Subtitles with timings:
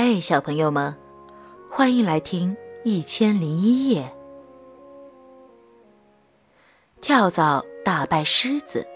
[0.00, 0.96] 嘿，小朋友们，
[1.68, 4.14] 欢迎来听《一千零一夜》。
[7.00, 8.86] 跳蚤打败狮子。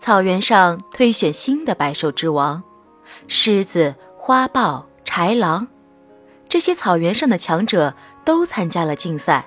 [0.00, 2.62] 草原上推选新的百兽之王，
[3.28, 5.68] 狮子、花豹、豺狼，
[6.48, 7.94] 这些草原上的强者
[8.24, 9.46] 都参加了竞赛。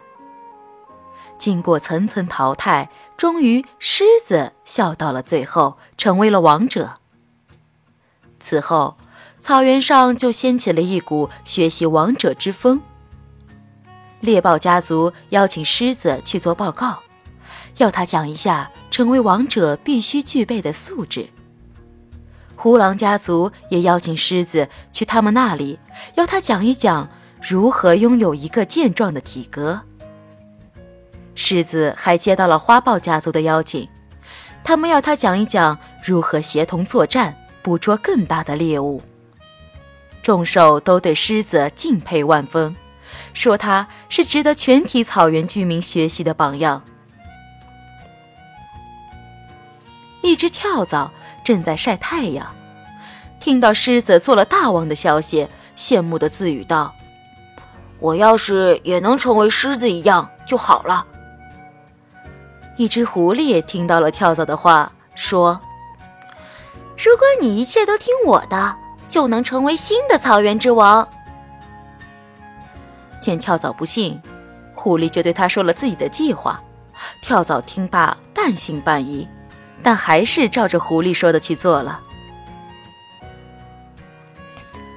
[1.39, 6.99] 经过层层淘汰，终于狮子笑到了最后，成为了王者。
[8.39, 8.97] 此后。
[9.45, 12.81] 草原上就掀起了一股学习王者之风。
[14.21, 16.97] 猎豹家族邀请狮子去做报告，
[17.77, 21.29] 要他讲一下成为王者必须具备的素质。
[22.55, 25.77] 胡狼家族也邀请狮子去他们那里，
[26.15, 27.07] 要他讲一讲
[27.39, 29.79] 如何拥有一个健壮的体格。
[31.35, 33.87] 狮子还接到了花豹家族的邀请，
[34.63, 38.99] 他们要他讲一讲如何协同作战，捕捉更大的猎物。
[40.25, 42.75] 众兽都对狮子敬佩万分，
[43.35, 46.81] 说他是值得全体草原居民学习的榜样。
[50.23, 51.11] 一只跳蚤
[51.43, 52.55] 正在晒太阳，
[53.39, 56.95] 听到狮子做了大王的消息，羡慕的自语道
[58.01, 61.05] ：“我要是也能成为狮子一样就好了。”
[62.77, 65.61] 一只狐狸也听到了跳蚤的话，说
[66.97, 68.77] ：“如果你一切都听我的。”
[69.15, 71.07] 就能成为新的草原之王。
[73.21, 74.21] 见跳蚤不信，
[74.73, 76.61] 狐狸就对他说了自己的计划。
[77.21, 79.25] 跳蚤听罢半信半疑，
[79.81, 82.01] 但还是照着狐狸说的去做了。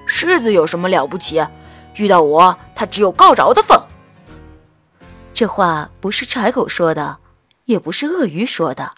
[0.04, 1.46] 狮子有什么了不起？
[1.94, 3.80] 遇到我，他只有告饶的份。
[5.32, 7.18] 这话不是豺狗说的，
[7.66, 8.94] 也不是鳄鱼说的，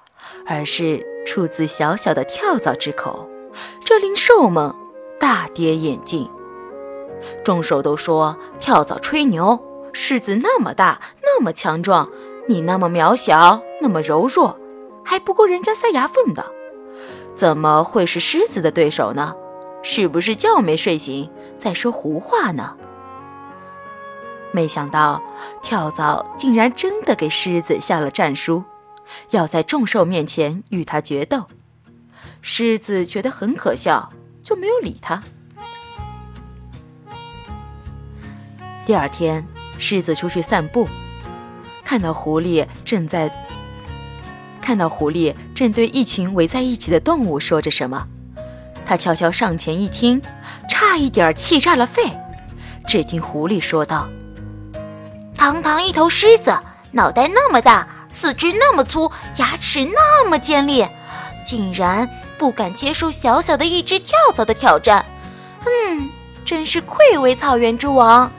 [0.47, 3.29] 而是出自小小的跳蚤之口。
[3.85, 4.75] 这令兽们。
[5.21, 6.29] 大跌眼镜，
[7.45, 9.63] 众兽都说跳蚤吹牛。
[9.93, 12.09] 狮子那么大，那么强壮，
[12.49, 14.59] 你那么渺小，那么柔弱，
[15.05, 16.47] 还不够人家塞牙缝的，
[17.35, 19.35] 怎么会是狮子的对手呢？
[19.83, 22.77] 是不是觉没睡醒，在说胡话呢？
[24.53, 25.23] 没想到
[25.61, 28.63] 跳蚤竟然真的给狮子下了战书，
[29.31, 31.47] 要在众兽面前与他决斗。
[32.41, 34.11] 狮子觉得很可笑。
[34.51, 35.23] 就没有理他。
[38.85, 39.47] 第二天，
[39.79, 40.89] 狮子出去散步，
[41.85, 43.31] 看到狐狸正在
[44.61, 48.09] 看到狐狸正对一群围在一起的动物说着什么。
[48.85, 50.21] 他悄悄上前一听，
[50.69, 52.03] 差一点气炸了肺。
[52.89, 54.09] 只听狐狸说道
[55.37, 56.59] ：“堂堂一头狮子，
[56.91, 60.85] 脑袋那么大，四肢那么粗，牙齿那么尖利，
[61.47, 65.05] 竟然……”不敢接受小小的一只跳蚤的挑战，
[65.67, 66.09] 嗯，
[66.43, 68.33] 真是愧为草原之王。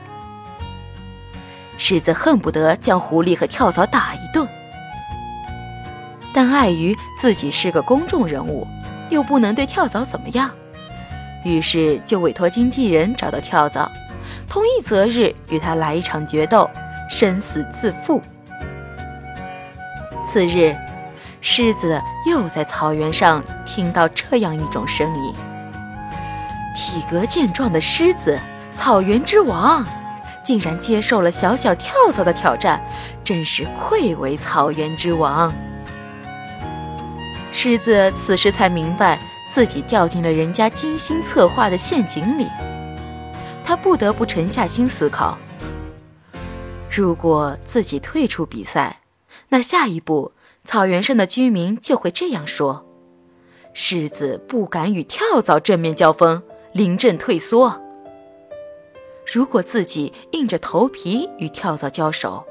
[1.78, 4.44] 狮子恨不得将狐狸和跳蚤打一顿，
[6.34, 8.66] 但碍于自己是个公众人物，
[9.08, 10.50] 又不能对跳蚤怎么样，
[11.44, 13.88] 于是就委托经纪人找到跳蚤，
[14.48, 16.68] 同一择日与他来一场决斗，
[17.08, 18.20] 生死自负。
[20.28, 20.76] 次日。
[21.44, 25.34] 狮子又在草原上听到这样一种声音：
[26.72, 28.38] 体格健壮的狮子，
[28.72, 29.84] 草原之王，
[30.44, 32.80] 竟然接受了小小跳蚤的挑战，
[33.24, 35.52] 真是愧为草原之王。
[37.52, 39.18] 狮子此时才明白
[39.50, 42.46] 自己掉进了人家精心策划的陷阱里，
[43.64, 45.36] 他不得不沉下心思考：
[46.88, 49.00] 如果自己退出比赛，
[49.48, 50.30] 那下一步……
[50.64, 52.86] 草原上的居民就会这样说
[53.74, 56.40] ：“狮子不敢与跳蚤正面交锋，
[56.72, 57.80] 临阵退缩。
[59.32, 62.46] 如果自己硬着头皮与跳蚤交手，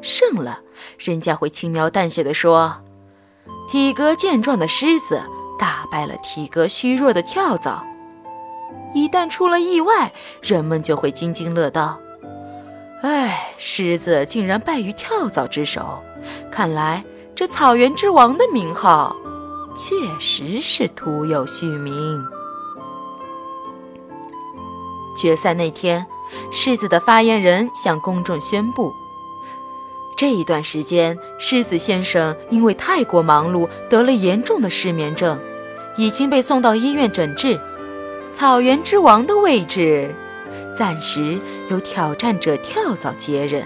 [0.00, 0.60] 胜了，
[0.98, 2.80] 人家会轻描淡写的说，
[3.68, 5.20] 体格健壮的狮子
[5.58, 7.84] 打败了体格虚弱的跳蚤。
[8.94, 11.98] 一旦出了意外，人们就会津津乐道：
[13.02, 16.02] 哎，狮子竟然败于跳蚤之手，
[16.52, 17.04] 看来……”
[17.38, 19.14] 这草原之王的名号，
[19.76, 22.20] 确实是徒有虚名。
[25.16, 26.04] 决赛那天，
[26.50, 28.92] 狮子的发言人向公众宣布：
[30.16, 35.38] 这一段时间，狮子先生因为太过忙碌，得了严重的失眠症，
[35.96, 37.60] 已经被送到医院诊治。
[38.34, 40.12] 草原之王的位置，
[40.74, 41.38] 暂时
[41.70, 43.64] 由挑战者跳蚤接任。